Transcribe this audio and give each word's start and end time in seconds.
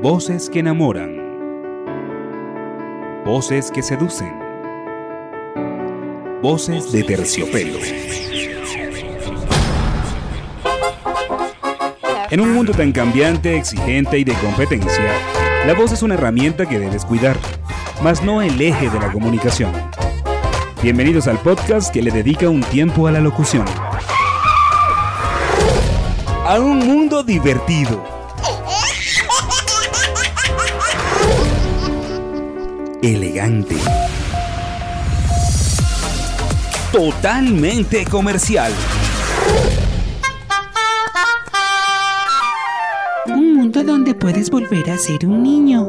Voces 0.00 0.48
que 0.48 0.60
enamoran. 0.60 1.10
Voces 3.26 3.68
que 3.72 3.82
seducen. 3.82 4.32
Voces 6.40 6.92
de 6.92 7.02
terciopelo. 7.02 7.80
En 12.30 12.40
un 12.40 12.52
mundo 12.52 12.72
tan 12.72 12.92
cambiante, 12.92 13.56
exigente 13.56 14.20
y 14.20 14.22
de 14.22 14.34
competencia, 14.34 15.10
la 15.66 15.74
voz 15.74 15.90
es 15.90 16.04
una 16.04 16.14
herramienta 16.14 16.64
que 16.64 16.78
debes 16.78 17.04
cuidar, 17.04 17.36
mas 18.00 18.22
no 18.22 18.40
el 18.40 18.60
eje 18.60 18.90
de 18.90 19.00
la 19.00 19.10
comunicación. 19.10 19.72
Bienvenidos 20.80 21.26
al 21.26 21.40
podcast 21.40 21.92
que 21.92 22.02
le 22.02 22.12
dedica 22.12 22.48
un 22.48 22.60
tiempo 22.62 23.08
a 23.08 23.10
la 23.10 23.18
locución. 23.18 23.64
A 26.46 26.60
un 26.60 26.86
mundo 26.86 27.24
divertido. 27.24 28.17
Elegante. 33.02 33.76
Totalmente 36.90 38.04
comercial. 38.04 38.72
Un 43.26 43.54
mundo 43.54 43.84
donde 43.84 44.14
puedes 44.16 44.50
volver 44.50 44.90
a 44.90 44.98
ser 44.98 45.26
un 45.26 45.44
niño. 45.44 45.86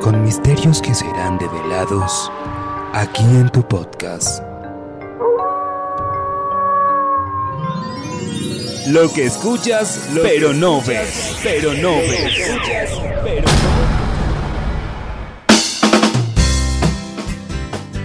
Con 0.00 0.22
misterios 0.22 0.80
que 0.80 0.94
serán 0.94 1.36
develados 1.36 2.32
aquí 2.94 3.24
en 3.24 3.50
tu 3.50 3.62
podcast. 3.68 4.42
Lo 8.86 9.12
que 9.12 9.26
escuchas, 9.26 10.00
pero 10.22 10.54
no 10.54 10.80
ves, 10.80 11.36
pero 11.42 11.74
no 11.74 11.96
ves. 11.96 13.83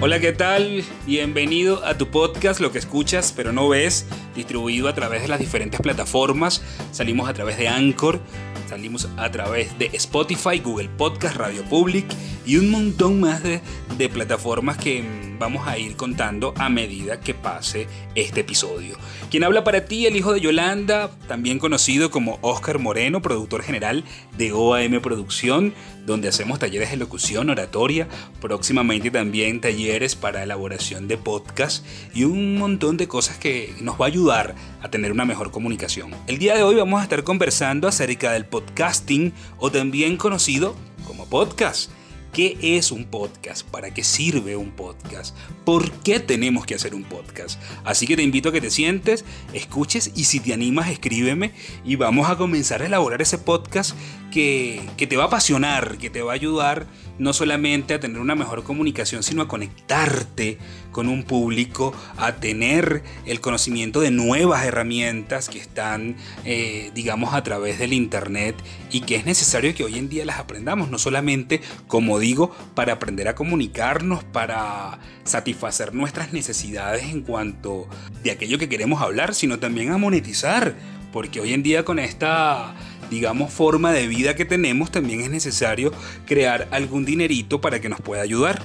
Hola, 0.02 0.22
¿qué 0.22 0.31
tal? 0.31 0.86
Bienvenido 1.05 1.83
a 1.86 1.97
tu 1.97 2.08
podcast 2.08 2.61
Lo 2.61 2.72
que 2.72 2.78
escuchas 2.78 3.33
pero 3.36 3.52
no 3.52 3.67
ves, 3.67 4.06
distribuido 4.33 4.88
a 4.88 4.95
través 4.95 5.23
de 5.23 5.28
las 5.28 5.41
diferentes 5.41 5.81
plataformas. 5.81 6.64
Salimos 6.94 7.28
a 7.28 7.33
través 7.33 7.58
de 7.58 7.67
Anchor, 7.67 8.22
salimos 8.69 9.09
a 9.17 9.30
través 9.30 9.78
de 9.78 9.88
Spotify, 9.88 10.59
Google 10.59 10.88
Podcast, 10.88 11.36
Radio 11.36 11.66
Public 11.66 12.06
y 12.45 12.56
un 12.56 12.72
montón 12.72 13.19
más 13.19 13.44
de, 13.44 13.59
de 13.97 14.08
plataformas 14.08 14.78
que 14.78 15.02
mm, 15.02 15.28
vamos 15.40 15.68
a 15.68 15.78
ir 15.78 15.95
contando 15.95 16.54
a 16.58 16.70
medida 16.70 17.20
que 17.20 17.34
pase 17.34 17.88
este 18.14 18.42
episodio. 18.42 18.98
Quien 19.32 19.44
habla 19.44 19.64
para 19.64 19.86
ti, 19.86 20.06
el 20.06 20.16
hijo 20.16 20.34
de 20.34 20.42
Yolanda, 20.42 21.09
también 21.28 21.59
conocido 21.59 22.12
como 22.12 22.38
Oscar 22.42 22.80
Moreno, 22.80 23.22
productor 23.22 23.64
general 23.64 24.04
de 24.38 24.52
OAM 24.52 25.02
Producción, 25.02 25.73
donde 26.06 26.28
hacemos 26.28 26.59
talleres 26.59 26.92
de 26.92 26.98
locución, 26.98 27.50
oratoria, 27.50 28.08
próximamente 28.42 29.12
también 29.12 29.62
talleres 29.62 30.16
para 30.16 30.44
elaboración 30.44 31.08
de 31.08 31.18
podcast 31.18 31.86
y 32.14 32.24
un 32.24 32.58
montón 32.58 32.98
de 32.98 33.08
cosas 33.08 33.38
que 33.38 33.74
nos 33.80 34.00
va 34.00 34.06
a 34.06 34.08
ayudar 34.09 34.56
a 34.81 34.90
tener 34.90 35.12
una 35.12 35.26
mejor 35.26 35.52
comunicación. 35.52 36.12
El 36.28 36.40
día 36.40 36.56
de 36.56 36.64
hoy 36.64 36.76
vamos 36.76 37.00
a 37.00 37.03
estar 37.03 37.24
conversando 37.24 37.88
acerca 37.88 38.31
del 38.31 38.46
podcasting 38.46 39.34
o 39.58 39.72
también 39.72 40.18
conocido 40.18 40.76
como 41.06 41.26
podcast. 41.28 41.92
¿Qué 42.33 42.58
es 42.61 42.91
un 42.91 43.05
podcast? 43.05 43.67
¿Para 43.67 43.91
qué 43.91 44.03
sirve 44.03 44.55
un 44.55 44.72
podcast? 44.72 45.35
¿Por 45.66 45.91
qué 45.91 46.19
tenemos 46.19 46.66
que 46.66 46.75
hacer 46.75 46.94
un 46.94 47.03
podcast? 47.03 47.59
Así 47.83 48.05
que 48.05 48.16
te 48.16 48.22
invito 48.22 48.49
a 48.49 48.52
que 48.52 48.61
te 48.61 48.69
sientes, 48.69 49.25
escuches 49.53 50.11
y 50.16 50.25
si 50.25 50.39
te 50.39 50.53
animas 50.53 50.89
escríbeme 50.89 51.53
y 51.83 51.95
vamos 51.95 52.30
a 52.30 52.38
comenzar 52.38 52.81
a 52.83 52.85
elaborar 52.85 53.22
ese 53.22 53.39
podcast 53.39 53.95
que, 54.31 54.81
que 54.95 55.07
te 55.07 55.17
va 55.17 55.23
a 55.23 55.27
apasionar, 55.27 55.97
que 55.97 56.09
te 56.09 56.22
va 56.22 56.33
a 56.33 56.35
ayudar 56.35 56.85
no 57.20 57.34
solamente 57.34 57.94
a 57.94 58.00
tener 58.00 58.20
una 58.20 58.36
mejor 58.36 58.64
comunicación, 58.64 59.24
sino 59.24 59.41
a 59.41 59.47
conectarte 59.47 60.57
con 60.91 61.07
un 61.07 61.24
público, 61.24 61.94
a 62.18 62.38
tener 62.38 63.03
el 63.25 63.41
conocimiento 63.41 64.02
de 64.02 64.12
nuevas 64.12 64.66
herramientas 64.66 65.50
que 65.50 65.59
están, 65.59 66.16
eh, 66.46 66.91
digamos, 66.96 67.34
a 67.34 67.44
través 67.44 67.78
del 67.78 67.94
Internet 67.94 68.56
y 68.90 69.02
que 69.02 69.16
es 69.16 69.25
necesario 69.25 69.75
que 69.75 69.84
hoy 69.84 69.97
en 69.97 70.09
día 70.09 70.25
las 70.25 70.40
aprendamos, 70.40 70.90
no 70.90 70.97
solamente, 70.97 71.62
como 71.88 72.19
digo, 72.19 72.56
para 72.74 72.94
aprender 72.94 73.28
a 73.28 73.36
comunicarnos, 73.36 74.24
para 74.24 75.00
satisfacer 75.25 75.94
nuestras 75.94 76.34
necesidades 76.34 77.03
en 77.03 77.22
cuanto 77.22 77.88
de 78.24 78.31
aquello 78.31 78.57
que 78.57 78.69
queremos 78.69 79.01
hablar, 79.01 79.36
sino 79.36 79.59
también 79.59 79.91
a 79.91 79.97
monetizar, 79.97 80.75
porque 81.12 81.40
hoy 81.40 81.53
en 81.53 81.64
día 81.64 81.84
con 81.86 82.00
esta 82.00 82.75
digamos, 83.09 83.52
forma 83.52 83.92
de 83.92 84.08
vida 84.08 84.36
que 84.36 84.46
tenemos, 84.46 84.92
también 84.92 85.22
es 85.22 85.30
necesario 85.30 85.92
crear 86.25 86.68
algún 86.72 87.06
dinerito 87.06 87.62
para 87.62 87.80
que 87.81 87.90
nos 87.90 88.02
pueda 88.02 88.22
ayudar. 88.22 88.62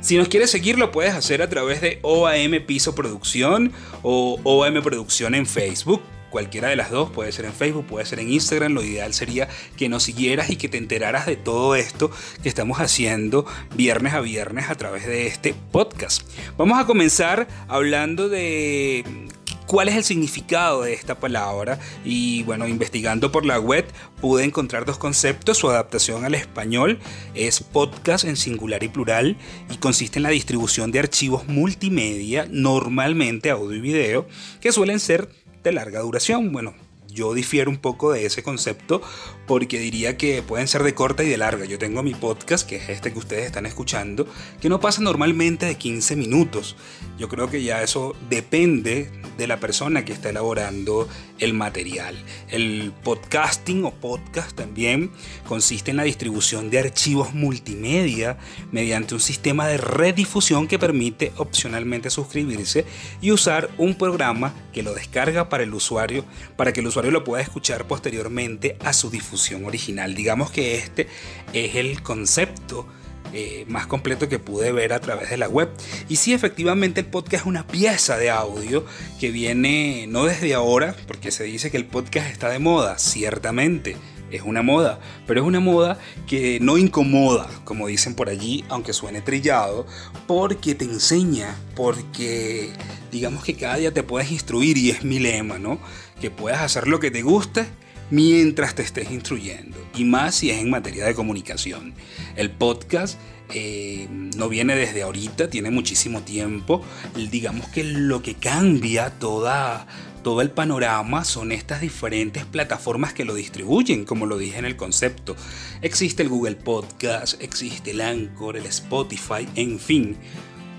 Si 0.00 0.16
nos 0.16 0.28
quieres 0.28 0.50
seguir, 0.50 0.78
lo 0.78 0.92
puedes 0.92 1.14
hacer 1.14 1.42
a 1.42 1.48
través 1.48 1.80
de 1.80 1.98
OAM 2.02 2.64
Piso 2.66 2.94
Producción 2.94 3.72
o 4.02 4.38
OAM 4.44 4.82
Producción 4.82 5.34
en 5.34 5.46
Facebook. 5.46 6.02
Cualquiera 6.30 6.68
de 6.68 6.76
las 6.76 6.90
dos, 6.90 7.10
puede 7.10 7.32
ser 7.32 7.46
en 7.46 7.52
Facebook, 7.52 7.86
puede 7.86 8.04
ser 8.04 8.20
en 8.20 8.30
Instagram. 8.30 8.72
Lo 8.72 8.82
ideal 8.82 9.14
sería 9.14 9.48
que 9.76 9.88
nos 9.88 10.02
siguieras 10.02 10.50
y 10.50 10.56
que 10.56 10.68
te 10.68 10.76
enteraras 10.76 11.24
de 11.24 11.36
todo 11.36 11.74
esto 11.76 12.10
que 12.42 12.48
estamos 12.48 12.78
haciendo 12.78 13.46
viernes 13.74 14.12
a 14.12 14.20
viernes 14.20 14.68
a 14.68 14.74
través 14.74 15.06
de 15.06 15.28
este 15.28 15.54
podcast. 15.72 16.28
Vamos 16.58 16.78
a 16.78 16.84
comenzar 16.84 17.48
hablando 17.68 18.28
de 18.28 19.25
cuál 19.66 19.88
es 19.88 19.96
el 19.96 20.04
significado 20.04 20.82
de 20.82 20.92
esta 20.92 21.18
palabra 21.18 21.78
y 22.04 22.42
bueno, 22.44 22.66
investigando 22.68 23.32
por 23.32 23.44
la 23.44 23.58
web 23.58 23.86
pude 24.20 24.44
encontrar 24.44 24.84
dos 24.84 24.98
conceptos, 24.98 25.58
su 25.58 25.68
adaptación 25.68 26.24
al 26.24 26.34
español 26.34 26.98
es 27.34 27.60
podcast 27.60 28.24
en 28.24 28.36
singular 28.36 28.82
y 28.82 28.88
plural 28.88 29.36
y 29.70 29.76
consiste 29.76 30.18
en 30.18 30.24
la 30.24 30.30
distribución 30.30 30.92
de 30.92 31.00
archivos 31.00 31.48
multimedia, 31.48 32.46
normalmente 32.50 33.50
audio 33.50 33.76
y 33.76 33.80
video, 33.80 34.26
que 34.60 34.72
suelen 34.72 35.00
ser 35.00 35.28
de 35.62 35.72
larga 35.72 36.00
duración, 36.00 36.52
bueno, 36.52 36.74
yo 37.08 37.34
difiero 37.34 37.70
un 37.70 37.78
poco 37.78 38.12
de 38.12 38.26
ese 38.26 38.42
concepto 38.42 39.02
porque 39.46 39.78
diría 39.78 40.16
que 40.16 40.42
pueden 40.42 40.68
ser 40.68 40.82
de 40.82 40.94
corta 40.94 41.22
y 41.22 41.28
de 41.28 41.36
larga. 41.36 41.64
Yo 41.64 41.78
tengo 41.78 42.02
mi 42.02 42.14
podcast, 42.14 42.68
que 42.68 42.76
es 42.76 42.88
este 42.88 43.12
que 43.12 43.18
ustedes 43.18 43.46
están 43.46 43.66
escuchando, 43.66 44.26
que 44.60 44.68
no 44.68 44.80
pasa 44.80 45.00
normalmente 45.02 45.66
de 45.66 45.76
15 45.76 46.16
minutos. 46.16 46.76
Yo 47.18 47.28
creo 47.28 47.48
que 47.48 47.62
ya 47.62 47.82
eso 47.82 48.16
depende 48.28 49.10
de 49.38 49.46
la 49.46 49.60
persona 49.60 50.04
que 50.04 50.12
está 50.12 50.30
elaborando 50.30 51.08
el 51.38 51.52
material. 51.52 52.16
El 52.48 52.92
podcasting 53.04 53.84
o 53.84 53.92
podcast 53.92 54.56
también 54.56 55.10
consiste 55.46 55.90
en 55.90 55.98
la 55.98 56.04
distribución 56.04 56.70
de 56.70 56.78
archivos 56.78 57.34
multimedia 57.34 58.38
mediante 58.72 59.14
un 59.14 59.20
sistema 59.20 59.66
de 59.66 59.76
redifusión 59.76 60.66
que 60.66 60.78
permite 60.78 61.32
opcionalmente 61.36 62.10
suscribirse 62.10 62.86
y 63.20 63.30
usar 63.30 63.70
un 63.76 63.96
programa 63.96 64.54
que 64.72 64.82
lo 64.82 64.94
descarga 64.94 65.48
para 65.48 65.64
el 65.64 65.74
usuario 65.74 66.24
para 66.56 66.72
que 66.72 66.80
el 66.80 66.86
usuario 66.86 67.10
lo 67.10 67.24
pueda 67.24 67.42
escuchar 67.42 67.86
posteriormente 67.86 68.78
a 68.82 68.92
su 68.92 69.10
difusión 69.10 69.35
original. 69.64 70.14
Digamos 70.14 70.50
que 70.50 70.76
este 70.76 71.08
es 71.52 71.76
el 71.76 72.02
concepto 72.02 72.86
eh, 73.32 73.64
más 73.68 73.86
completo 73.86 74.28
que 74.28 74.38
pude 74.38 74.72
ver 74.72 74.92
a 74.92 75.00
través 75.00 75.30
de 75.30 75.36
la 75.36 75.48
web. 75.48 75.68
Y 76.08 76.16
sí, 76.16 76.32
efectivamente 76.32 77.00
el 77.00 77.06
podcast 77.06 77.42
es 77.42 77.46
una 77.46 77.66
pieza 77.66 78.16
de 78.16 78.30
audio 78.30 78.86
que 79.20 79.30
viene 79.30 80.06
no 80.08 80.24
desde 80.24 80.54
ahora, 80.54 80.96
porque 81.06 81.30
se 81.30 81.44
dice 81.44 81.70
que 81.70 81.76
el 81.76 81.86
podcast 81.86 82.30
está 82.30 82.48
de 82.48 82.58
moda, 82.58 82.98
ciertamente. 82.98 83.96
Es 84.30 84.42
una 84.42 84.62
moda, 84.62 84.98
pero 85.26 85.40
es 85.40 85.46
una 85.46 85.60
moda 85.60 85.98
que 86.26 86.58
no 86.60 86.78
incomoda, 86.78 87.48
como 87.64 87.86
dicen 87.86 88.14
por 88.14 88.28
allí, 88.28 88.64
aunque 88.68 88.92
suene 88.92 89.20
trillado, 89.20 89.86
porque 90.26 90.74
te 90.74 90.84
enseña, 90.84 91.56
porque 91.76 92.70
digamos 93.12 93.44
que 93.44 93.54
cada 93.54 93.76
día 93.76 93.92
te 93.92 94.02
puedes 94.02 94.32
instruir 94.32 94.78
y 94.78 94.90
es 94.90 95.04
mi 95.04 95.18
lema, 95.18 95.58
¿no? 95.58 95.78
Que 96.20 96.30
puedas 96.30 96.60
hacer 96.60 96.88
lo 96.88 97.00
que 97.00 97.10
te 97.10 97.22
guste 97.22 97.66
mientras 98.10 98.74
te 98.74 98.82
estés 98.82 99.10
instruyendo. 99.10 99.76
Y 99.94 100.04
más 100.04 100.34
si 100.36 100.50
es 100.50 100.58
en 100.58 100.70
materia 100.70 101.04
de 101.04 101.14
comunicación. 101.14 101.94
El 102.36 102.50
podcast 102.50 103.18
eh, 103.54 104.08
no 104.10 104.48
viene 104.48 104.74
desde 104.74 105.02
ahorita, 105.02 105.48
tiene 105.48 105.70
muchísimo 105.70 106.22
tiempo. 106.22 106.82
Digamos 107.30 107.68
que 107.68 107.84
lo 107.84 108.22
que 108.22 108.34
cambia 108.34 109.10
toda, 109.10 109.86
todo 110.22 110.40
el 110.40 110.50
panorama 110.50 111.24
son 111.24 111.52
estas 111.52 111.80
diferentes 111.80 112.44
plataformas 112.44 113.12
que 113.12 113.24
lo 113.24 113.34
distribuyen, 113.34 114.04
como 114.04 114.26
lo 114.26 114.38
dije 114.38 114.58
en 114.58 114.64
el 114.64 114.76
concepto. 114.76 115.36
Existe 115.82 116.22
el 116.22 116.28
Google 116.28 116.56
Podcast, 116.56 117.40
existe 117.40 117.92
el 117.92 118.00
Anchor, 118.00 118.56
el 118.56 118.66
Spotify, 118.66 119.48
en 119.54 119.78
fin. 119.78 120.16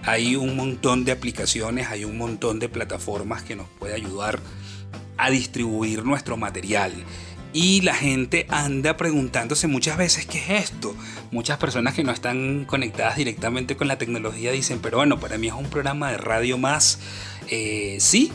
Hay 0.04 0.36
un 0.38 0.56
montón 0.56 1.04
de 1.04 1.12
aplicaciones, 1.12 1.88
hay 1.88 2.06
un 2.06 2.18
montón 2.18 2.60
de 2.60 2.70
plataformas 2.70 3.44
que 3.44 3.58
nos 3.58 3.68
puede 3.68 3.94
ayudar 3.94 4.40
a 5.18 5.30
distribuir 5.30 6.04
nuestro 6.04 6.38
material. 6.38 6.94
Y 7.54 7.82
la 7.82 7.96
gente 7.96 8.46
anda 8.50 8.98
preguntándose 8.98 9.68
muchas 9.68 9.98
veces 9.98 10.26
qué 10.26 10.38
es 10.38 10.70
esto. 10.70 10.96
Muchas 11.32 11.58
personas 11.58 11.94
que 11.94 12.04
no 12.04 12.12
están 12.12 12.66
conectadas 12.66 13.16
directamente 13.16 13.76
con 13.76 13.88
la 13.88 13.98
tecnología 13.98 14.52
dicen, 14.52 14.80
pero 14.80 14.98
bueno, 14.98 15.20
para 15.20 15.38
mí 15.38 15.48
es 15.48 15.54
un 15.54 15.70
programa 15.70 16.12
de 16.12 16.18
radio 16.18 16.58
más. 16.58 17.00
Eh, 17.50 17.98
sí, 18.00 18.32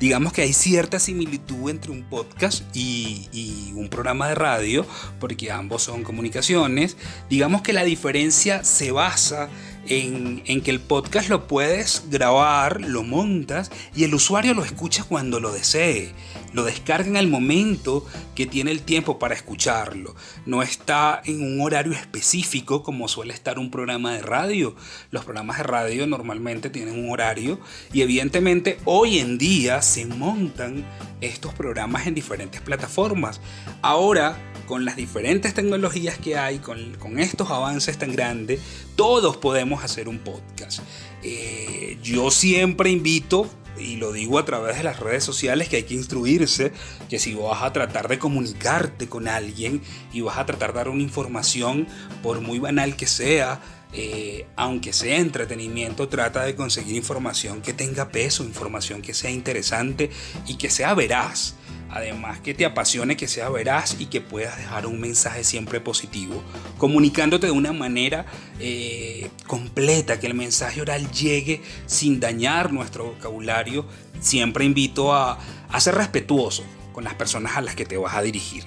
digamos 0.00 0.32
que 0.32 0.42
hay 0.42 0.52
cierta 0.52 0.98
similitud 0.98 1.70
entre 1.70 1.90
un 1.90 2.02
podcast 2.02 2.64
y, 2.76 3.28
y, 3.32 3.72
un 3.74 3.88
programa 3.88 4.28
de 4.28 4.34
radio, 4.34 4.86
porque 5.20 5.50
ambos 5.50 5.84
son 5.84 6.02
comunicaciones. 6.02 6.96
Digamos 7.30 7.62
que 7.62 7.72
la 7.72 7.84
diferencia 7.84 8.64
se 8.64 8.90
basa 8.90 9.48
en, 9.88 10.42
que 10.62 10.70
el 10.70 10.80
podcast 10.80 11.28
lo 11.28 11.46
puedes 11.46 12.04
grabar, 12.10 12.80
lo 12.80 13.02
montas 13.02 13.70
y 13.94 14.04
el 14.04 14.14
usuario 14.14 14.54
lo 14.54 14.64
escucha 14.64 15.04
cuando 15.04 15.40
lo 15.40 15.52
desee. 15.52 16.12
Lo 16.52 16.64
descarga 16.64 17.08
en 17.08 17.16
el 17.16 17.28
momento 17.28 18.06
que 18.34 18.46
tiene 18.46 18.70
el 18.70 18.82
tiempo 18.82 19.18
para 19.18 19.34
escucharlo. 19.34 20.14
No 20.46 20.62
está 20.62 21.20
en 21.24 21.42
un 21.42 21.60
horario 21.60 21.92
específico 21.92 22.82
como 22.82 23.08
suele 23.08 23.34
estar 23.34 23.58
un 23.58 23.70
programa 23.70 24.14
de 24.14 24.22
radio. 24.22 24.74
Los 25.10 25.24
programas 25.24 25.58
de 25.58 25.64
radio 25.64 26.06
normalmente 26.06 26.70
tienen 26.70 26.98
un 26.98 27.10
horario 27.10 27.60
y 27.92 28.02
evidentemente 28.02 28.78
hoy 28.84 29.18
en 29.18 29.38
día 29.38 29.82
se 29.82 30.06
montan 30.06 30.86
estos 31.20 31.52
programas 31.54 32.06
en 32.06 32.14
diferentes 32.14 32.60
plataformas. 32.60 33.40
Ahora 33.82 34.38
con 34.66 34.84
las 34.84 34.96
diferentes 34.96 35.54
tecnologías 35.54 36.18
que 36.18 36.36
hay, 36.36 36.58
con, 36.58 37.18
estos 37.18 37.50
avances 37.50 37.96
tan 37.96 38.12
grandes, 38.12 38.60
todos 38.96 39.36
podemos 39.36 39.75
hacer 39.84 40.08
un 40.08 40.18
podcast. 40.18 40.80
Eh, 41.22 41.98
yo 42.02 42.30
siempre 42.30 42.90
invito, 42.90 43.50
y 43.78 43.96
lo 43.96 44.12
digo 44.12 44.38
a 44.38 44.44
través 44.44 44.78
de 44.78 44.84
las 44.84 45.00
redes 45.00 45.24
sociales, 45.24 45.68
que 45.68 45.76
hay 45.76 45.82
que 45.84 45.94
instruirse, 45.94 46.72
que 47.08 47.18
si 47.18 47.34
vas 47.34 47.62
a 47.62 47.72
tratar 47.72 48.08
de 48.08 48.18
comunicarte 48.18 49.08
con 49.08 49.28
alguien 49.28 49.82
y 50.12 50.20
vas 50.20 50.38
a 50.38 50.46
tratar 50.46 50.72
de 50.72 50.78
dar 50.78 50.88
una 50.88 51.02
información, 51.02 51.86
por 52.22 52.40
muy 52.40 52.58
banal 52.58 52.96
que 52.96 53.06
sea, 53.06 53.60
eh, 53.98 54.46
aunque 54.56 54.92
sea 54.92 55.16
entretenimiento, 55.16 56.06
trata 56.08 56.44
de 56.44 56.54
conseguir 56.54 56.96
información 56.96 57.62
que 57.62 57.72
tenga 57.72 58.10
peso, 58.10 58.44
información 58.44 59.00
que 59.00 59.14
sea 59.14 59.30
interesante 59.30 60.10
y 60.46 60.56
que 60.56 60.68
sea 60.68 60.92
veraz. 60.92 61.54
Además 61.88 62.40
que 62.40 62.52
te 62.52 62.66
apasione, 62.66 63.16
que 63.16 63.26
sea 63.26 63.48
veraz 63.48 63.96
y 63.98 64.06
que 64.06 64.20
puedas 64.20 64.58
dejar 64.58 64.86
un 64.86 65.00
mensaje 65.00 65.44
siempre 65.44 65.80
positivo, 65.80 66.42
comunicándote 66.76 67.46
de 67.46 67.52
una 67.52 67.72
manera 67.72 68.26
eh, 68.60 69.30
completa, 69.46 70.20
que 70.20 70.26
el 70.26 70.34
mensaje 70.34 70.82
oral 70.82 71.10
llegue 71.10 71.62
sin 71.86 72.20
dañar 72.20 72.74
nuestro 72.74 73.12
vocabulario. 73.12 73.86
Siempre 74.20 74.66
invito 74.66 75.14
a, 75.14 75.38
a 75.70 75.80
ser 75.80 75.94
respetuoso 75.94 76.64
con 76.92 77.04
las 77.04 77.14
personas 77.14 77.56
a 77.56 77.62
las 77.62 77.74
que 77.74 77.86
te 77.86 77.96
vas 77.96 78.14
a 78.14 78.20
dirigir. 78.20 78.64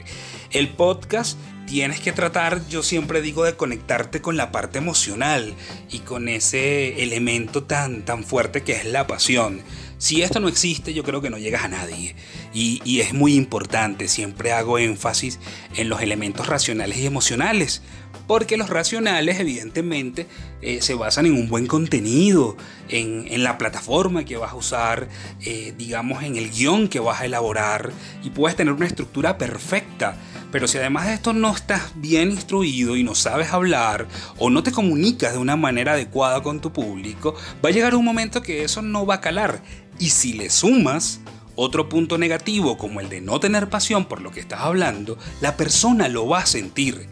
El 0.49 0.69
podcast 0.69 1.37
tienes 1.69 1.99
que 1.99 2.11
tratar, 2.11 2.67
yo 2.67 2.81
siempre 2.81 3.21
digo, 3.21 3.43
de 3.43 3.55
conectarte 3.55 4.21
con 4.21 4.37
la 4.37 4.51
parte 4.51 4.79
emocional 4.79 5.53
y 5.91 5.99
con 5.99 6.27
ese 6.27 7.03
elemento 7.03 7.61
tan, 7.61 8.01
tan 8.01 8.23
fuerte 8.23 8.63
que 8.63 8.71
es 8.71 8.85
la 8.85 9.05
pasión. 9.05 9.61
Si 9.99 10.23
esto 10.23 10.39
no 10.39 10.47
existe, 10.47 10.95
yo 10.95 11.03
creo 11.03 11.21
que 11.21 11.29
no 11.29 11.37
llegas 11.37 11.65
a 11.65 11.67
nadie. 11.67 12.15
Y, 12.53 13.01
es 13.01 13.13
muy 13.13 13.35
importante, 13.35 14.07
siempre 14.07 14.51
hago 14.51 14.79
énfasis 14.79 15.39
en 15.75 15.89
los 15.89 16.01
elementos 16.01 16.47
racionales 16.47 16.97
y 16.97 17.05
emocionales. 17.05 17.83
Porque 18.25 18.57
los 18.57 18.69
racionales, 18.69 19.39
evidentemente, 19.39 20.25
eh, 20.63 20.81
se 20.81 20.95
basan 20.95 21.27
en 21.27 21.33
un 21.33 21.49
buen 21.49 21.67
contenido, 21.67 22.57
en, 22.87 23.43
la 23.43 23.59
plataforma 23.59 24.25
que 24.25 24.37
vas 24.37 24.53
a 24.53 24.55
usar, 24.55 25.09
eh, 25.45 25.73
digamos, 25.77 26.23
en 26.23 26.35
el 26.35 26.49
guion 26.49 26.87
que 26.87 26.99
vas 26.99 27.21
a 27.21 27.25
elaborar, 27.25 27.91
y 28.23 28.31
puedes 28.31 28.55
tener 28.55 28.73
una 28.73 28.87
estructura 28.87 29.37
perfecta. 29.37 30.17
Pero 30.51 30.67
si 30.67 30.77
además 30.77 31.07
de 31.07 31.13
esto 31.13 31.33
no 31.33 31.55
estás 31.55 31.91
bien 31.95 32.31
instruido 32.31 32.95
y 32.95 33.03
no 33.03 33.15
sabes 33.15 33.53
hablar 33.53 34.07
o 34.37 34.49
no 34.49 34.63
te 34.63 34.71
comunicas 34.71 35.33
de 35.33 35.39
una 35.39 35.55
manera 35.55 35.93
adecuada 35.93 36.41
con 36.41 36.59
tu 36.59 36.73
público, 36.73 37.35
va 37.63 37.69
a 37.69 37.71
llegar 37.71 37.95
un 37.95 38.05
momento 38.05 38.41
que 38.41 38.63
eso 38.63 38.81
no 38.81 39.05
va 39.05 39.15
a 39.15 39.21
calar. 39.21 39.61
Y 39.99 40.09
si 40.09 40.33
le 40.33 40.49
sumas 40.49 41.19
otro 41.55 41.89
punto 41.89 42.17
negativo 42.17 42.77
como 42.77 43.01
el 43.01 43.09
de 43.09 43.21
no 43.21 43.39
tener 43.39 43.69
pasión 43.69 44.05
por 44.05 44.21
lo 44.21 44.31
que 44.31 44.39
estás 44.39 44.61
hablando, 44.61 45.17
la 45.41 45.57
persona 45.57 46.07
lo 46.07 46.27
va 46.27 46.39
a 46.39 46.45
sentir. 46.45 47.07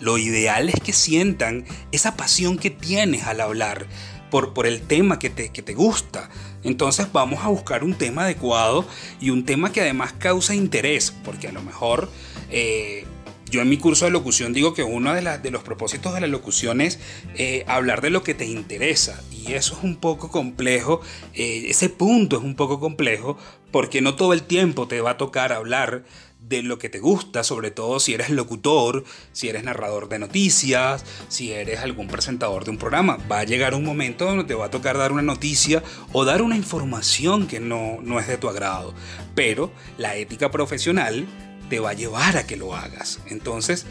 Lo 0.00 0.16
ideal 0.16 0.70
es 0.70 0.80
que 0.80 0.94
sientan 0.94 1.66
esa 1.92 2.16
pasión 2.16 2.56
que 2.56 2.70
tienes 2.70 3.24
al 3.24 3.42
hablar 3.42 3.86
por, 4.30 4.54
por 4.54 4.66
el 4.66 4.82
tema 4.82 5.18
que 5.18 5.30
te, 5.30 5.50
que 5.50 5.62
te 5.62 5.74
gusta. 5.74 6.30
Entonces 6.62 7.10
vamos 7.12 7.44
a 7.44 7.48
buscar 7.48 7.84
un 7.84 7.94
tema 7.94 8.22
adecuado 8.22 8.86
y 9.20 9.30
un 9.30 9.44
tema 9.44 9.72
que 9.72 9.80
además 9.80 10.12
causa 10.12 10.54
interés, 10.54 11.12
porque 11.24 11.48
a 11.48 11.52
lo 11.52 11.62
mejor 11.62 12.10
eh, 12.50 13.04
yo 13.50 13.60
en 13.60 13.68
mi 13.68 13.78
curso 13.78 14.04
de 14.04 14.12
locución 14.12 14.52
digo 14.52 14.74
que 14.74 14.84
uno 14.84 15.12
de, 15.12 15.38
de 15.38 15.50
los 15.50 15.64
propósitos 15.64 16.14
de 16.14 16.20
la 16.20 16.28
locución 16.28 16.80
es 16.80 17.00
eh, 17.34 17.64
hablar 17.66 18.00
de 18.00 18.10
lo 18.10 18.22
que 18.22 18.34
te 18.34 18.46
interesa. 18.46 19.20
Y 19.32 19.54
eso 19.54 19.76
es 19.76 19.82
un 19.82 19.96
poco 19.96 20.30
complejo, 20.30 21.00
eh, 21.34 21.64
ese 21.68 21.88
punto 21.88 22.36
es 22.36 22.44
un 22.44 22.54
poco 22.54 22.78
complejo, 22.78 23.36
porque 23.72 24.00
no 24.02 24.14
todo 24.14 24.32
el 24.34 24.42
tiempo 24.42 24.86
te 24.86 25.00
va 25.00 25.12
a 25.12 25.16
tocar 25.16 25.52
hablar 25.52 26.04
de 26.50 26.62
lo 26.64 26.78
que 26.78 26.90
te 26.90 26.98
gusta, 26.98 27.44
sobre 27.44 27.70
todo 27.70 28.00
si 28.00 28.12
eres 28.12 28.28
locutor, 28.28 29.04
si 29.32 29.48
eres 29.48 29.62
narrador 29.62 30.08
de 30.08 30.18
noticias, 30.18 31.04
si 31.28 31.52
eres 31.52 31.78
algún 31.78 32.08
presentador 32.08 32.64
de 32.64 32.72
un 32.72 32.76
programa. 32.76 33.18
Va 33.30 33.38
a 33.38 33.44
llegar 33.44 33.74
un 33.74 33.84
momento 33.84 34.26
donde 34.26 34.44
te 34.44 34.54
va 34.54 34.66
a 34.66 34.70
tocar 34.70 34.98
dar 34.98 35.12
una 35.12 35.22
noticia 35.22 35.82
o 36.12 36.24
dar 36.24 36.42
una 36.42 36.56
información 36.56 37.46
que 37.46 37.60
no, 37.60 37.98
no 38.02 38.18
es 38.18 38.26
de 38.26 38.36
tu 38.36 38.48
agrado. 38.48 38.92
Pero 39.36 39.70
la 39.96 40.16
ética 40.16 40.50
profesional 40.50 41.26
te 41.70 41.78
va 41.78 41.90
a 41.90 41.94
llevar 41.94 42.36
a 42.36 42.46
que 42.46 42.56
lo 42.56 42.74
hagas. 42.74 43.20
Entonces, 43.28 43.86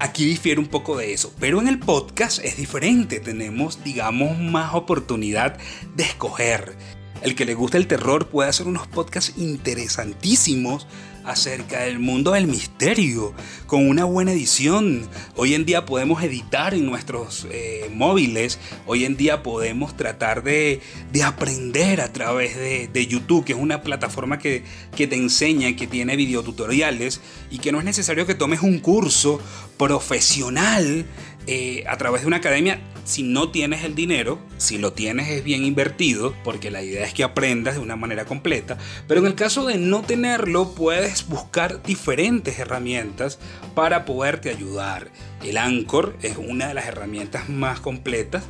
aquí 0.00 0.24
difiere 0.24 0.60
un 0.60 0.66
poco 0.66 0.96
de 0.96 1.12
eso. 1.12 1.32
Pero 1.38 1.60
en 1.60 1.68
el 1.68 1.78
podcast 1.78 2.44
es 2.44 2.56
diferente. 2.56 3.20
Tenemos, 3.20 3.84
digamos, 3.84 4.36
más 4.40 4.74
oportunidad 4.74 5.56
de 5.94 6.02
escoger. 6.02 6.76
El 7.22 7.36
que 7.36 7.44
le 7.44 7.54
gusta 7.54 7.78
el 7.78 7.86
terror 7.86 8.26
puede 8.28 8.48
hacer 8.48 8.66
unos 8.66 8.88
podcasts 8.88 9.34
interesantísimos 9.36 10.88
acerca 11.24 11.80
del 11.80 11.98
mundo 11.98 12.32
del 12.32 12.46
misterio, 12.46 13.32
con 13.66 13.88
una 13.88 14.04
buena 14.04 14.32
edición. 14.32 15.08
Hoy 15.36 15.54
en 15.54 15.64
día 15.64 15.86
podemos 15.86 16.22
editar 16.22 16.74
en 16.74 16.86
nuestros 16.86 17.46
eh, 17.50 17.90
móviles, 17.94 18.58
hoy 18.86 19.04
en 19.04 19.16
día 19.16 19.42
podemos 19.42 19.96
tratar 19.96 20.42
de, 20.42 20.80
aprender 21.24 22.00
a 22.00 22.12
través 22.12 22.56
de, 22.56 23.06
YouTube, 23.06 23.44
que 23.44 23.52
es 23.52 23.58
una 23.58 23.82
plataforma 23.82 24.38
que, 24.38 24.64
que 24.96 25.06
te 25.06 25.16
enseña, 25.16 25.74
que 25.76 25.86
tiene 25.86 26.16
videotutoriales 26.16 27.20
y 27.50 27.58
que 27.58 27.72
no 27.72 27.78
es 27.78 27.84
necesario 27.84 28.26
que 28.26 28.34
tomes 28.34 28.62
un 28.62 28.78
curso 28.78 29.40
profesional 29.76 31.06
eh, 31.46 31.84
a 31.88 31.96
través 31.98 32.22
de 32.22 32.28
una 32.28 32.36
academia 32.38 32.80
si 33.04 33.22
no 33.22 33.50
tienes 33.50 33.84
el 33.84 33.94
dinero, 33.94 34.38
si 34.58 34.78
lo 34.78 34.92
tienes 34.92 35.28
es 35.28 35.42
bien 35.42 35.64
invertido, 35.64 36.34
porque 36.44 36.70
la 36.70 36.82
idea 36.82 37.04
es 37.04 37.12
que 37.12 37.24
aprendas 37.24 37.74
de 37.74 37.80
una 37.80 37.96
manera 37.96 38.24
completa, 38.24 38.78
pero 39.08 39.20
en 39.20 39.26
el 39.26 39.34
caso 39.34 39.66
de 39.66 39.78
no 39.78 40.02
tenerlo, 40.02 40.74
puedes 40.74 41.26
buscar 41.28 41.82
diferentes 41.82 42.58
herramientas 42.58 43.38
para 43.74 44.04
poderte 44.04 44.50
ayudar. 44.50 45.10
El 45.42 45.56
Anchor 45.58 46.16
es 46.22 46.36
una 46.36 46.68
de 46.68 46.74
las 46.74 46.86
herramientas 46.86 47.48
más 47.48 47.80
completas. 47.80 48.44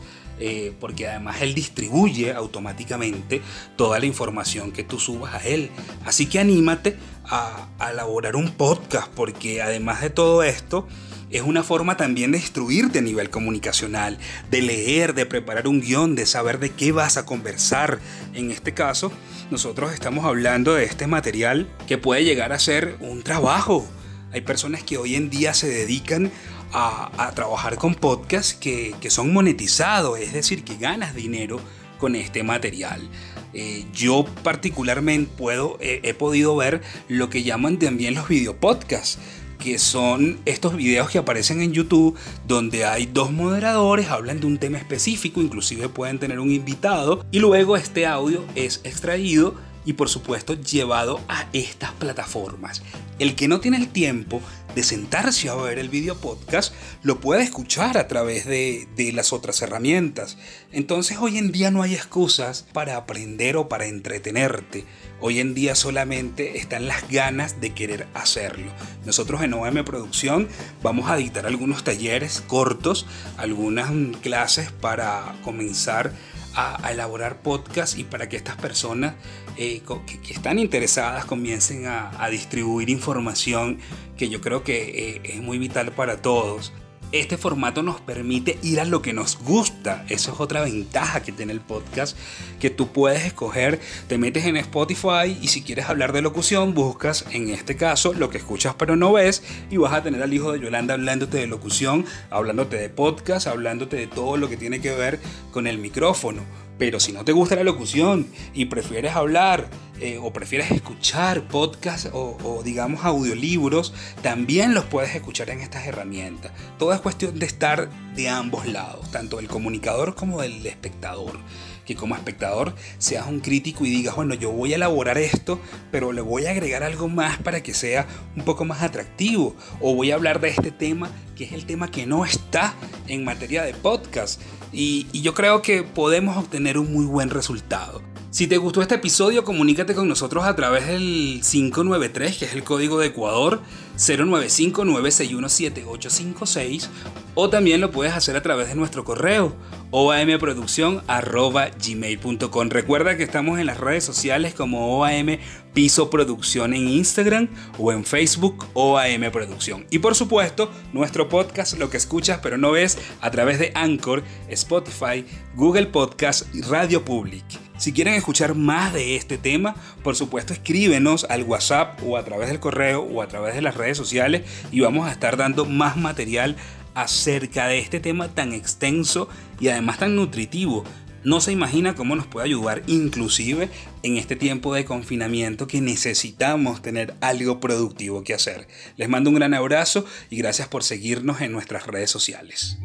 Eh, 0.45 0.73
porque 0.81 1.07
además 1.07 1.40
él 1.40 1.55
distribuye 1.55 2.33
automáticamente 2.33 3.43
toda 3.76 4.00
la 4.00 4.07
información 4.07 4.73
que 4.73 4.83
tú 4.83 4.99
subas 4.99 5.35
a 5.35 5.47
él. 5.47 5.71
Así 6.05 6.26
que 6.26 6.40
anímate 6.40 6.97
a, 7.26 7.69
a 7.78 7.90
elaborar 7.93 8.35
un 8.35 8.50
podcast, 8.50 9.09
porque 9.14 9.62
además 9.62 10.00
de 10.00 10.11
todo 10.11 10.43
esto, 10.43 10.88
es 11.33 11.43
una 11.43 11.62
forma 11.62 11.97
también 11.97 12.33
de 12.33 12.39
instruirte 12.39 12.99
a 12.99 13.03
nivel 13.03 13.31
comunicacional, 13.31 14.19
de 14.51 14.62
leer, 14.62 15.15
de 15.15 15.25
preparar 15.25 15.67
un 15.67 15.81
guion, 15.81 16.15
de 16.15 16.27
saber 16.27 16.59
de 16.59 16.71
qué 16.71 16.93
vas 16.93 17.17
a 17.17 17.25
conversar. 17.25 17.99
En 18.35 18.51
este 18.51 18.75
caso, 18.75 19.11
nosotros 19.51 19.95
estamos 19.95 20.27
hablando 20.27 20.75
de 20.75 20.85
este 20.85 21.07
material 21.07 21.69
que 21.89 21.97
puede 21.97 22.25
llegar 22.25 22.53
a 22.53 22.59
ser 22.59 22.97
un 23.01 23.23
trabajo. 23.23 23.87
Hay 24.31 24.43
personas 24.43 24.83
que 24.83 24.99
hoy 24.99 25.15
en 25.15 25.31
día 25.31 25.55
se 25.55 25.69
dedican 25.69 26.31
a, 26.75 27.33
trabajar 27.35 27.77
con 27.77 27.95
podcasts 27.95 28.55
que, 28.55 28.95
son 29.09 29.33
monetizados, 29.33 30.19
es 30.19 30.35
decir, 30.35 30.65
que 30.65 30.77
ganas 30.77 31.15
dinero 31.15 31.61
con 31.99 32.15
este 32.15 32.43
material. 32.43 33.09
Eh, 33.55 33.85
yo 33.93 34.25
particularmente 34.43 35.31
puedo, 35.37 35.77
he 35.81 36.15
podido 36.15 36.57
ver 36.57 36.83
lo 37.09 37.29
que 37.29 37.43
llaman 37.43 37.79
también 37.79 38.15
los 38.15 38.29
videopodcasts 38.29 39.19
que 39.62 39.78
son 39.78 40.40
estos 40.45 40.75
videos 40.75 41.09
que 41.09 41.19
aparecen 41.19 41.62
en 41.62 41.73
YouTube 41.73 42.19
donde 42.49 42.85
hay 42.85 43.07
dos 43.07 43.31
moderadores, 43.31 44.09
hablan 44.09 44.40
de 44.40 44.47
un 44.47 44.59
tema 44.59 44.78
específico, 44.78 45.40
inclusive 45.40 45.88
pueden 45.88 46.19
tener 46.19 46.40
un 46.40 46.50
invitado 46.50 47.25
y 47.31 47.38
luego 47.38 47.76
este 47.76 48.04
audio 48.04 48.45
es 48.57 48.81
extraído 48.83 49.54
y 49.85 49.92
por 49.92 50.09
supuesto 50.09 50.54
llevado 50.54 51.21
a 51.28 51.47
estas 51.52 51.92
plataformas. 51.92 52.83
El 53.21 53.37
que 53.37 53.47
no 53.47 53.61
tiene 53.61 53.76
el 53.76 53.88
tiempo 53.88 54.40
de 54.75 54.83
sentarse 54.83 55.49
a 55.49 55.55
ver 55.55 55.79
el 55.79 55.88
video 55.88 56.17
podcast 56.17 56.75
lo 57.02 57.21
puede 57.21 57.43
escuchar 57.43 57.99
a 57.99 58.09
través 58.09 58.47
de, 58.47 58.88
de, 58.97 59.12
las 59.12 59.33
otras 59.33 59.61
herramientas. 59.62 60.38
Entonces 60.73 61.19
hoy 61.21 61.38
en 61.38 61.52
día 61.52 61.71
no 61.71 61.83
hay 61.83 61.95
excusas 61.95 62.64
para 62.73 62.97
aprender 62.97 63.57
o 63.57 63.69
para 63.69 63.87
entretenerte. 63.87 64.85
Hoy 65.21 65.38
en 65.38 65.55
día 65.55 65.75
solamente 65.75 66.59
están 66.59 66.88
las 66.88 67.09
ganas 67.09 67.61
de 67.61 67.75
querer 67.75 68.09
hacerlo. 68.14 68.73
Nosotros 69.05 69.43
en 69.43 69.55
OM 69.55 69.85
Producción 69.85 70.49
vamos 70.83 71.11
a 71.11 71.17
dictar 71.17 71.47
algunos 71.47 71.85
talleres 71.85 72.43
cortos, 72.47 73.07
algunas 73.37 73.91
clases 74.21 74.73
para 74.73 75.37
comenzar 75.45 76.12
a, 76.54 76.90
elaborar 76.90 77.42
podcast 77.42 77.99
y 77.99 78.04
para 78.04 78.28
que 78.28 78.37
estas 78.37 78.56
personas 78.56 79.14
eh, 79.56 79.82
que, 80.23 80.32
están 80.32 80.59
interesadas 80.59 81.25
comiencen 81.25 81.87
a, 81.87 82.28
distribuir 82.30 82.90
información 82.90 83.78
que 84.16 84.28
yo 84.28 84.40
creo 84.40 84.62
que 84.62 85.16
eh, 85.16 85.21
es 85.25 85.42
muy 85.42 85.59
vital 85.59 85.92
para 85.92 86.23
todos 86.23 86.73
este 87.12 87.37
formato 87.37 87.83
nos 87.83 88.00
permite 88.00 88.59
ir 88.62 88.81
a 88.81 88.85
lo 88.85 89.02
que 89.02 89.12
nos 89.12 89.38
gusta. 89.38 90.04
Eso 90.09 90.33
es 90.33 90.40
otra 90.40 90.62
ventaja 90.62 91.23
que 91.23 91.33
tiene 91.33 91.52
el 91.52 91.61
podcast, 91.61 92.16
que 92.59 92.71
tú 92.71 92.88
puedes 92.88 93.25
escoger, 93.25 93.81
te 94.09 94.19
metes 94.19 94.47
en 94.47 94.57
Spotify 94.57 95.38
y 95.40 95.49
si 95.49 95.62
quieres 95.62 95.87
hablar 95.88 96.12
de 96.12 96.23
locución, 96.23 96.75
buscas 96.75 97.26
en 97.31 97.50
este 97.50 97.76
caso 97.76 98.12
lo 98.14 98.31
que 98.31 98.38
escuchas 98.38 98.75
pero 98.78 98.97
no 98.97 99.12
ves 99.12 99.42
y 99.71 99.76
vas 99.76 99.92
a 99.92 100.02
tener 100.02 100.23
al 100.23 100.33
hijo 100.33 100.52
de 100.52 100.61
Yolanda 100.61 100.95
hablándote 100.95 101.38
de 101.38 101.47
locución, 101.47 102.04
hablándote 102.31 102.76
de 102.76 102.88
podcast, 102.88 103.47
hablándote 103.47 103.97
de 103.97 104.07
todo 104.07 104.37
lo 104.37 104.49
que 104.49 104.57
tiene 104.57 104.81
que 104.81 104.95
ver 104.95 105.21
con 105.50 105.66
el 105.66 105.78
micrófono. 105.78 106.42
Pero 106.83 106.99
si 106.99 107.12
no 107.12 107.25
te 107.25 107.31
gusta 107.31 107.55
la 107.55 107.62
locución 107.62 108.27
y 108.55 108.65
prefieres 108.65 109.15
hablar 109.15 109.71
eh, 110.01 110.19
o 110.21 110.33
prefieres 110.33 110.73
escuchar 110.73 111.47
podcasts 111.47 112.11
o, 112.12 112.61
digamos 112.65 113.05
audiolibros, 113.05 113.95
también 114.21 114.75
los 114.75 114.87
puedes 114.87 115.15
escuchar 115.15 115.51
en 115.51 115.61
estas 115.61 115.87
herramientas. 115.87 116.51
Todo 116.81 116.93
es 116.93 117.01
cuestión 117.01 117.39
de 117.39 117.47
estar 117.47 117.89
de 118.17 118.29
ambos 118.29 118.67
lados, 118.67 119.09
tanto 119.12 119.37
del 119.37 119.47
comunicador 119.47 120.17
como 120.17 120.43
del 120.43 120.67
espectador. 120.67 121.39
Que 121.87 121.97
como 121.97 122.15
espectador 122.15 122.75
seas 122.99 123.27
un 123.27 123.41
crítico 123.41 123.85
y 123.85 123.91
digas, 123.91 124.15
bueno, 124.15 124.35
yo 124.35 124.51
voy 124.51 124.73
a 124.73 124.77
elaborar 124.77 125.19
esto, 125.19 125.61
pero 125.91 126.12
le 126.12 126.21
voy 126.21 126.47
a 126.47 126.51
agregar 126.51 126.83
algo 126.83 127.09
más 127.09 127.39
para 127.39 127.62
que 127.62 127.75
sea 127.75 128.07
un 128.37 128.45
poco 128.45 128.65
más 128.65 128.83
atractivo. 128.83 129.57
O 129.81 129.95
voy 129.95 130.11
a 130.11 130.15
hablar 130.15 130.41
de 130.41 130.51
este 130.51 130.71
tema, 130.71 131.11
que 131.37 131.45
es 131.45 131.53
el 131.53 131.67
tema 131.67 131.91
que 131.91 132.07
no 132.07 132.25
está 132.25 132.75
en 133.09 133.25
materia 133.25 133.62
de 133.62 133.75
podcast 133.75 134.41
y, 134.73 135.07
yo 135.21 135.35
creo 135.35 135.61
que 135.62 135.83
podemos 135.83 136.37
obtener 136.37 136.79
un 136.79 136.93
muy 136.93 137.05
buen 137.05 137.31
resultado. 137.31 138.01
Si 138.31 138.47
te 138.47 138.57
gustó 138.57 138.81
este 138.81 138.95
episodio, 138.95 139.43
comunícate 139.45 139.95
con 139.95 140.09
nosotros 140.09 140.45
a 140.45 140.57
través 140.57 140.87
del 140.87 141.43
593, 141.47 142.39
que 142.39 142.47
es 142.47 142.55
el 142.55 142.65
código 142.65 142.99
de 142.99 143.09
Ecuador, 143.09 143.61
095-961-7856, 143.99 146.89
o 147.35 147.51
también 147.51 147.83
lo 147.83 147.91
puedes 147.91 148.15
hacer 148.15 148.35
a 148.37 148.43
través 148.43 148.69
de 148.69 148.75
nuestro 148.75 149.05
correo, 149.05 149.55
oamproducción.gmail.com. 149.93 152.69
Recuerda 152.69 153.17
que 153.17 153.23
estamos 153.23 153.61
en 153.61 153.67
las 153.67 153.79
redes 153.79 154.03
sociales 154.05 154.55
como 154.55 154.99
OAM 154.99 155.39
Piso 155.73 156.11
Producción 156.11 156.75
en 156.75 156.89
Instagram 156.89 157.49
o 157.79 157.93
en 157.93 158.05
Facebook 158.05 158.67
OAM 158.75 159.31
Producción. 159.31 159.87
Y 159.91 160.01
por 160.01 160.17
supuesto, 160.17 160.73
nuestro 160.93 161.29
podcast, 161.29 161.79
lo 161.79 161.91
que 161.91 161.99
escuchas 161.99 162.41
pero 162.43 162.59
no 162.59 162.73
ves, 162.73 162.99
a 163.21 163.31
través 163.31 163.59
de 163.59 163.73
Anchor, 163.75 164.23
Spotify, 164.49 165.25
Google 165.55 165.87
Podcast 165.87 166.53
y 166.55 166.63
Radio 166.63 167.05
Public. 167.05 167.45
Si 167.83 167.93
quieren 167.93 168.15
escuchar 168.15 168.55
más 168.55 168.93
de 168.93 169.17
este 169.17 169.39
tema, 169.39 169.75
por 170.05 170.15
supuesto 170.15 170.53
escríbenos 170.53 171.25
al 171.25 171.43
WhatsApp 171.43 172.01
o 172.07 172.17
a 172.17 172.25
través 172.25 172.49
del 172.49 172.61
correo 172.61 173.03
o 173.03 173.23
a 173.23 173.29
través 173.29 173.55
de 173.55 173.63
las 173.63 173.77
redes 173.77 173.97
sociales 173.97 174.43
y 174.71 174.81
vamos 174.81 175.09
a 175.09 175.13
estar 175.13 175.37
dando 175.37 175.65
más 175.65 175.97
material 175.97 176.57
acerca 176.95 177.67
de 177.67 177.79
este 177.79 178.01
tema 178.01 178.29
tan 178.29 178.53
extenso 178.53 179.29
y 179.61 179.69
además 179.69 179.99
tan 179.99 180.17
nutritivo. 180.17 180.85
No 181.25 181.41
se 181.41 181.53
imagina 181.53 181.95
cómo 181.95 182.17
nos 182.17 182.27
puede 182.27 182.47
ayudar 182.47 182.83
inclusive 182.89 183.69
en 184.03 184.17
este 184.17 184.35
tiempo 184.35 184.75
de 184.75 184.85
confinamiento 184.85 185.69
que 185.69 185.81
necesitamos 185.81 186.83
tener 186.83 187.15
algo 187.21 187.61
productivo 187.61 188.25
que 188.25 188.35
hacer. 188.35 188.67
Les 188.97 189.09
mando 189.09 189.31
un 189.31 189.37
gran 189.37 189.55
abrazo 189.55 190.05
y 190.31 190.37
gracias 190.37 190.67
por 190.67 190.83
seguirnos 190.83 191.41
en 191.41 191.53
nuestras 191.53 191.87
redes 191.87 192.11
sociales. 192.11 192.79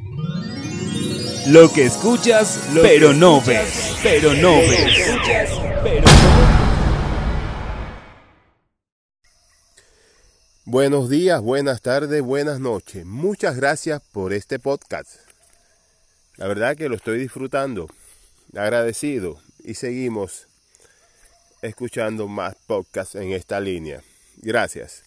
Lo 1.48 1.72
que 1.72 1.86
escuchas, 1.86 2.60
pero, 2.82 3.14
no 3.14 3.42
ves, 3.42 3.96
pero 4.04 4.34
no 4.34 4.58
ves. 4.58 5.18
Buenos 10.70 11.10
días, 11.10 11.42
buenas 11.42 11.82
tardes, 11.82 12.22
buenas 12.22 12.60
noches. 12.60 13.06
Muchas 13.06 13.56
gracias 13.56 14.02
por 14.12 14.34
este 14.34 14.60
podcast. 14.60 15.12
La 16.36 16.46
verdad 16.46 16.76
que 16.76 16.90
lo 16.90 16.96
estoy 16.98 17.20
disfrutando, 17.20 17.88
agradecido 18.54 19.40
y 19.64 19.76
seguimos 19.76 20.50
escuchando 21.62 22.28
más 22.28 22.58
podcasts 22.68 23.16
en 23.16 23.32
esta 23.32 23.62
línea. 23.62 24.04
Gracias. 24.42 25.07